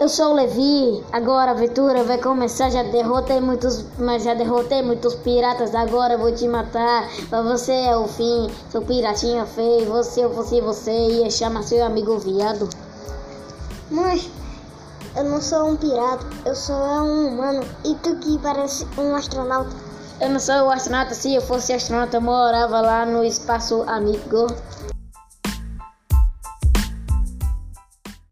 [0.00, 2.70] Eu sou o Levi, agora a aventura vai começar.
[2.70, 5.76] Já derrotei muitos, mas já derrotei muitos piratas.
[5.76, 7.08] Agora vou te matar.
[7.30, 9.86] Mas você é o fim, seu piratinha feio.
[9.92, 12.68] Você, eu fosse você, ia chamar seu amigo viado.
[13.92, 14.28] Mas
[15.14, 17.64] eu não sou um pirata, eu sou um humano.
[17.84, 19.70] E tu que parece um astronauta.
[20.20, 24.48] Eu não sou o astronauta, se eu fosse astronauta, eu morava lá no espaço amigo.